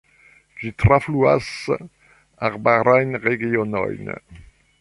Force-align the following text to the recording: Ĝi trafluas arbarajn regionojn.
Ĝi 0.61 0.71
trafluas 0.83 1.51
arbarajn 2.49 3.23
regionojn. 3.29 4.15